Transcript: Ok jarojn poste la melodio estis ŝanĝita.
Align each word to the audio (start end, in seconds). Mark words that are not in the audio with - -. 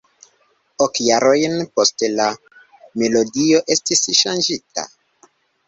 Ok 0.85 0.95
jarojn 1.07 1.57
poste 1.81 2.09
la 2.15 2.27
melodio 3.03 3.63
estis 3.77 4.05
ŝanĝita. 4.25 4.91